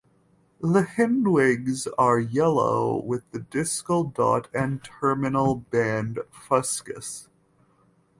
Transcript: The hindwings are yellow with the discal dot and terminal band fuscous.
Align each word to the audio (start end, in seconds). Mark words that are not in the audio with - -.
The 0.61 0.81
hindwings 0.97 1.87
are 1.95 2.17
yellow 2.19 2.97
with 3.03 3.21
the 3.29 3.37
discal 3.41 4.11
dot 4.11 4.47
and 4.51 4.83
terminal 4.83 5.57
band 5.57 6.21
fuscous. 6.31 7.27